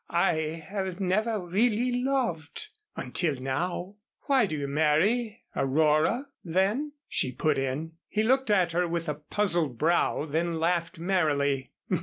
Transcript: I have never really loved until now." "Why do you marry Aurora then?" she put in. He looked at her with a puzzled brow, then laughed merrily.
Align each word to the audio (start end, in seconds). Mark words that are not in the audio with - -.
I 0.09 0.63
have 0.67 0.99
never 0.99 1.39
really 1.39 2.01
loved 2.01 2.69
until 2.95 3.35
now." 3.39 3.97
"Why 4.21 4.47
do 4.47 4.57
you 4.57 4.67
marry 4.67 5.43
Aurora 5.55 6.27
then?" 6.43 6.93
she 7.07 7.31
put 7.31 7.59
in. 7.59 7.91
He 8.07 8.23
looked 8.23 8.49
at 8.49 8.71
her 8.71 8.87
with 8.87 9.07
a 9.07 9.13
puzzled 9.13 9.77
brow, 9.77 10.25
then 10.25 10.53
laughed 10.59 10.97
merrily. 10.97 11.73